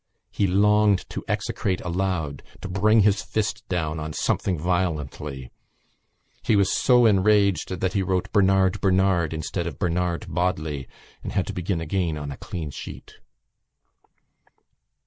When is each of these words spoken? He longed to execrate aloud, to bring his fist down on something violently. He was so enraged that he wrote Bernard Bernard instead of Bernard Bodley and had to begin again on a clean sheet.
He 0.31 0.47
longed 0.47 1.07
to 1.11 1.23
execrate 1.27 1.79
aloud, 1.81 2.41
to 2.61 2.67
bring 2.67 3.01
his 3.01 3.21
fist 3.21 3.63
down 3.69 3.99
on 3.99 4.13
something 4.13 4.57
violently. 4.57 5.51
He 6.41 6.55
was 6.55 6.73
so 6.73 7.05
enraged 7.05 7.79
that 7.81 7.93
he 7.93 8.01
wrote 8.01 8.31
Bernard 8.31 8.81
Bernard 8.81 9.31
instead 9.31 9.67
of 9.67 9.77
Bernard 9.77 10.25
Bodley 10.27 10.87
and 11.21 11.33
had 11.33 11.45
to 11.45 11.53
begin 11.53 11.79
again 11.81 12.17
on 12.17 12.31
a 12.31 12.37
clean 12.37 12.71
sheet. 12.71 13.19